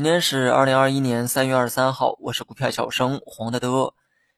[0.00, 3.92] 今天是二零二一年三月二十三号，我是股票小生黄德德。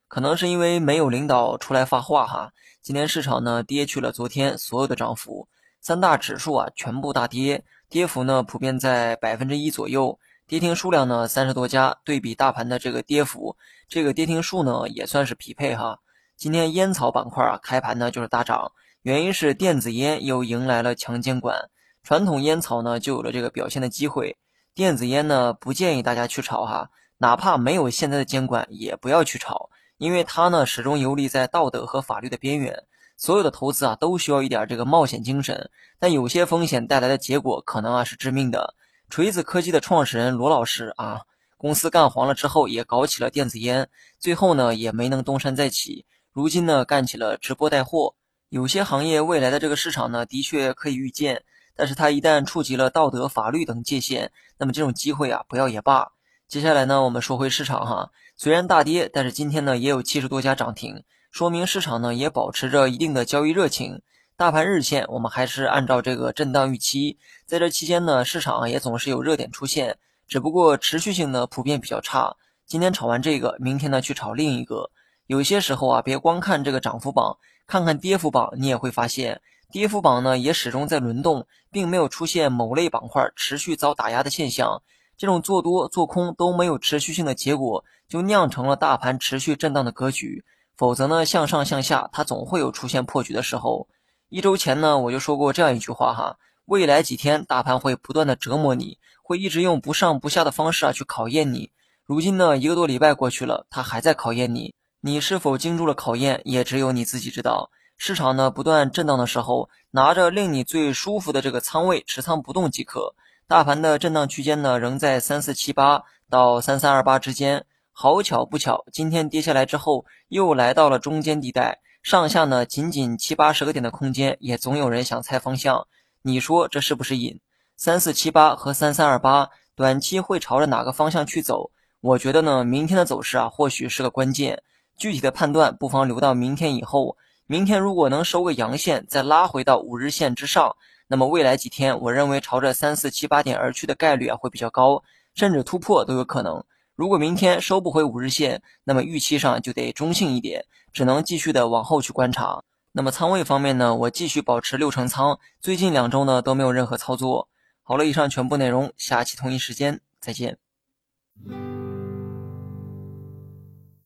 [0.08, 2.50] 可能是因为没有领导出来发话哈，
[2.82, 5.46] 今天市场呢跌去了昨天所有的涨幅，
[5.80, 13.56] 三大指数啊全部大跌，跌幅呢普遍在百分之一左右，跌停数量呢三十多家，对比大盘的这个跌幅，
[13.86, 16.00] 这个跌停数呢也算是匹配哈。
[16.36, 18.72] 今天烟草板块啊开盘呢就是大涨，
[19.02, 21.70] 原因是电子烟又迎来了强监管，
[22.02, 24.36] 传统烟草呢就有了这个表现的机会。
[24.74, 32.84] 电子烟呢，不建议大家去炒哈，哪怕没有现在的监管，也不要去炒，因为它呢始终游离在道德和法律的边缘。
[33.18, 38.74] 所有的投资啊，都需要一点这个冒险精神，但有些风险带来的结果可能啊是致命的。
[39.10, 41.20] 锤子科技的创始人罗老师啊，
[41.58, 46.06] 公司干黄了之后，也搞起了电子烟，最后呢也没能东山再起。
[46.32, 48.14] 如今呢，干起了直播带货。
[48.48, 51.44] 有些行业未来的这个市场呢，的确可以预见。
[51.74, 56.12] 但是它一旦触及了道德、法律等界限，那么这种机会啊，不要也罢。
[56.48, 64.02] 接下来呢，我们说回市场哈，虽然大跌，但是今天呢也有七十多家涨停，说明市场呢也保持着一定的交易热情。
[64.36, 69.98] 大盘日线我们还是按照这个震荡预期，在这期间呢，市场也总是有热点出现，
[70.28, 72.36] 只不过持续性呢普遍比较差。
[72.66, 74.90] 今天炒完这个，明天呢去炒另一个。
[75.26, 79.40] 有些时候啊，别光看这个涨幅榜，看看跌幅榜，你也会发现。
[79.72, 84.82] 跌幅榜呢也始终在轮动，并没有出现某类板块持续遭打压的现象。
[85.16, 90.44] 这种做多做空都没有持续性的结果，就酿成了大盘持续震荡的格局。
[90.76, 93.88] 否则呢，向上向下它总会有出现破局的时候。
[94.28, 96.36] 一周前呢，我就说过这样一句话哈：
[96.66, 101.70] 未来几天大盘会不断的折磨你，会一直用不上不下的方式啊去考验你。
[102.04, 107.70] 如今呢，一个多礼拜过去了，它还在考验你，你是否经住了考验，也只有你自己知道。
[108.04, 113.14] 市场呢不断震荡的时候，拿着令你最舒服的这个仓位持仓不动即可。
[113.46, 117.64] 大盘的震荡区间呢仍在三四七八到三三二八之间。
[117.92, 125.86] 好巧不巧，今天跌下来之后又来到了中间地带，上下呢仅仅七八十个点的空间，也总有人想猜方向。
[126.22, 127.38] 你说这是不是引？
[127.76, 131.70] 三四七八和三三二八短期会朝着哪个方向去走？
[132.00, 134.64] 我觉得呢，明天的走势啊或许是个关键。
[134.96, 137.16] 具体的判断不妨留到明天以后。
[137.52, 140.74] 明天如果能收个阳线，再拉回到五日线之上，
[141.06, 145.02] 那么未来几天，我认为朝着三四七八点而去的概率啊会比较高，
[145.34, 146.64] 甚至突破都有可能。
[146.96, 150.64] 如果明天收不回五日线，那么预期上就得中性一点，
[150.94, 152.62] 只能继续的往后去观察。
[152.92, 157.48] 那么仓位方面呢，我继续保持六成仓，最近两周呢都没有任何操作。
[157.82, 160.56] 好了，以上全部内容，下期同一时间再见。